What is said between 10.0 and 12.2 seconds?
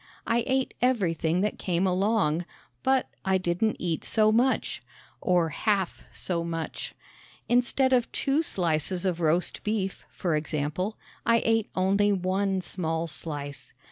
for example, I ate only